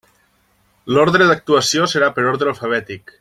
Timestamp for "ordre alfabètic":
2.33-3.07